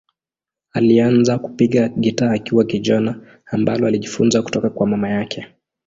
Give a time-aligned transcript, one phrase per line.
[0.71, 5.47] Alianza kupiga gitaa akiwa kijana, ambalo alijifunza kutoka kwa mama yake.